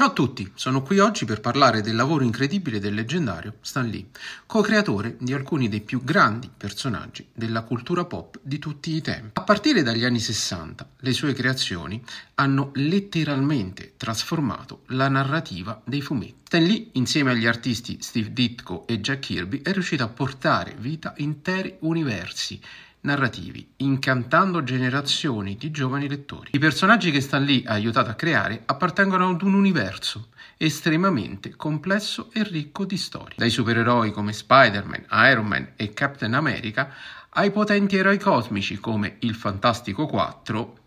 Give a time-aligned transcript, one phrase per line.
[0.00, 4.06] Ciao a tutti, sono qui oggi per parlare del lavoro incredibile del leggendario Stan Lee,
[4.46, 9.38] co-creatore di alcuni dei più grandi personaggi della cultura pop di tutti i tempi.
[9.38, 12.02] A partire dagli anni 60, le sue creazioni
[12.36, 16.38] hanno letteralmente trasformato la narrativa dei fumetti.
[16.44, 21.12] Stan Lee, insieme agli artisti Steve Ditko e Jack Kirby, è riuscito a portare vita
[21.18, 22.58] interi universi
[23.02, 26.50] narrativi, incantando generazioni di giovani lettori.
[26.52, 32.30] I personaggi che Stan Lee ha aiutato a creare appartengono ad un universo estremamente complesso
[32.32, 33.36] e ricco di storie.
[33.36, 36.92] Dai supereroi come Spider-Man, Iron Man e Captain America
[37.30, 40.78] ai potenti eroi cosmici come il Fantastico 4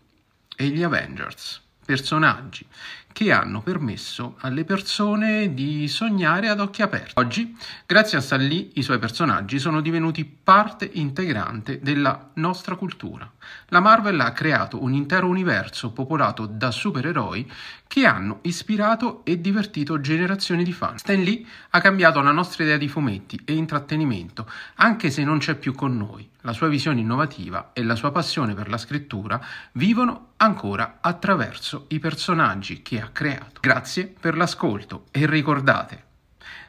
[0.56, 1.63] e gli Avengers.
[1.84, 2.66] Personaggi
[3.14, 7.12] che hanno permesso alle persone di sognare ad occhi aperti.
[7.14, 13.30] Oggi, grazie a Lee, i suoi personaggi sono divenuti parte integrante della nostra cultura.
[13.68, 17.48] La Marvel ha creato un intero universo popolato da supereroi
[17.86, 20.98] che hanno ispirato e divertito generazioni di fan.
[20.98, 25.54] Stan Lee ha cambiato la nostra idea di fumetti e intrattenimento, anche se non c'è
[25.54, 26.28] più con noi.
[26.40, 29.40] La sua visione innovativa e la sua passione per la scrittura
[29.72, 33.60] vivono ancora attraverso i personaggi che ha creato.
[33.60, 36.04] Grazie per l'ascolto e ricordate,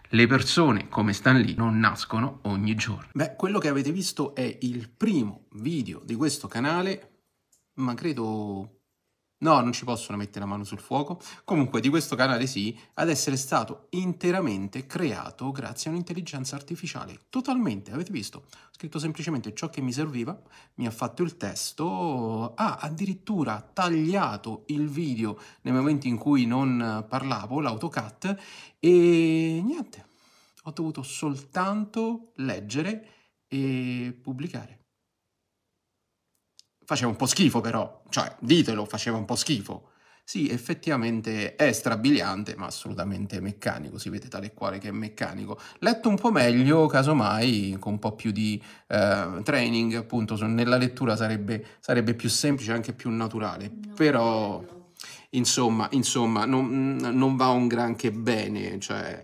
[0.10, 3.10] le persone come Stan Lee non nascono ogni giorno.
[3.14, 7.22] Beh, quello che avete visto è il primo video di questo canale,
[7.76, 8.75] ma credo
[9.46, 11.22] No, non ci possono mettere la mano sul fuoco.
[11.44, 17.20] Comunque, di questo canale sì, ad essere stato interamente creato grazie a un'intelligenza artificiale.
[17.30, 18.46] Totalmente, avete visto?
[18.50, 20.36] Ho scritto semplicemente ciò che mi serviva,
[20.78, 27.06] mi ha fatto il testo, ha addirittura tagliato il video nei momenti in cui non
[27.08, 28.36] parlavo, l'autocat,
[28.80, 30.08] e niente,
[30.64, 33.10] ho dovuto soltanto leggere
[33.48, 34.85] e pubblicare.
[36.86, 39.90] Faceva un po' schifo però, cioè ditelo, faceva un po' schifo.
[40.28, 45.60] Sì, effettivamente è strabiliante, ma assolutamente meccanico, si vede tale e quale che è meccanico.
[45.80, 51.16] Letto un po' meglio, casomai, con un po' più di eh, training, appunto, nella lettura
[51.16, 53.70] sarebbe, sarebbe, più semplice, anche più naturale.
[53.70, 54.66] No, Però,
[55.32, 59.24] insomma, insomma non, non, va un granché bene, cioè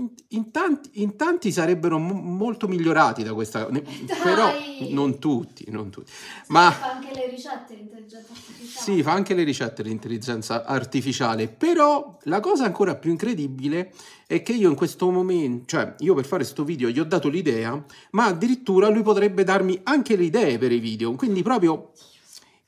[0.00, 3.84] in, in, tanti, in, tanti, sarebbero mo- molto migliorati da questa ne,
[4.22, 4.50] però
[4.88, 6.10] non tutti, non tutti.
[6.10, 8.96] Sì, ma fa anche le ricette l'intelligenza artificiale.
[8.96, 13.92] sì fa anche le ricette l'intelligenza artificiale però la cosa ancora più incredibile
[14.26, 17.28] è che io in questo momento cioè io per fare questo video gli ho dato
[17.28, 21.14] l'idea ma addirittura lui potrebbe darmi anche le idee per i video.
[21.14, 21.92] Quindi proprio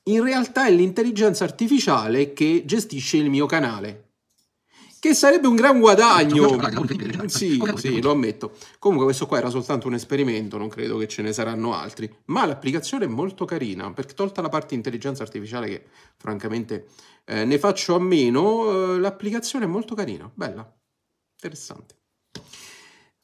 [0.04, 4.10] in realtà è l'intelligenza artificiale che gestisce il mio canale
[5.02, 6.46] che sarebbe un gran guadagno.
[7.26, 8.52] Sì, sì, lo ammetto.
[8.78, 12.46] Comunque questo qua era soltanto un esperimento, non credo che ce ne saranno altri, ma
[12.46, 15.86] l'applicazione è molto carina, perché tolta la parte intelligenza artificiale che
[16.16, 16.86] francamente
[17.24, 20.72] eh, ne faccio a meno, eh, l'applicazione è molto carina, bella,
[21.32, 22.01] interessante.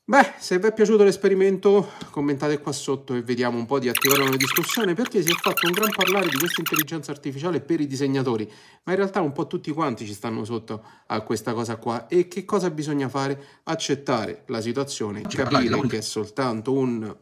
[0.08, 4.22] Beh, se vi è piaciuto l'esperimento commentate qua sotto e vediamo un po' di attivare
[4.22, 7.86] una discussione perché si è fatto un gran parlare di questa intelligenza artificiale per i
[7.86, 8.50] disegnatori,
[8.84, 12.06] ma in realtà un po' tutti quanti ci stanno sotto a questa cosa qua.
[12.06, 13.60] E che cosa bisogna fare?
[13.64, 17.14] Accettare la situazione, capire che è soltanto un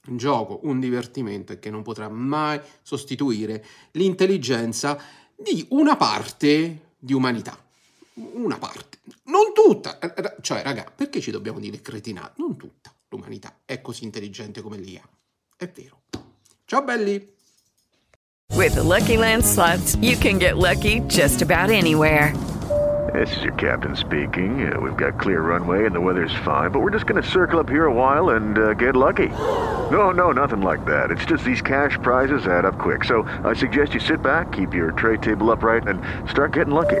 [0.00, 4.98] gioco, un divertimento e che non potrà mai sostituire l'intelligenza
[5.36, 7.67] di una parte di umanità
[8.34, 9.98] una parte, non tutta,
[10.40, 12.34] cioè raga, perché ci dobbiamo dire cretinate?
[12.36, 15.02] Non tutta l'umanità è così intelligente come l'IA,
[15.56, 16.02] è vero.
[16.64, 17.36] Ciao belli!
[18.54, 22.32] With the Lucky Land slots, you can get lucky just about anywhere.
[23.14, 24.70] This is your captain speaking.
[24.70, 27.58] Uh, we've got clear runway and the weather's fine, but we're just going to circle
[27.58, 29.28] up here a while and uh, get lucky.
[29.90, 31.10] No, no, nothing like that.
[31.10, 33.04] It's just these cash prizes add up quick.
[33.04, 37.00] So I suggest you sit back, keep your tray table upright, and start getting lucky.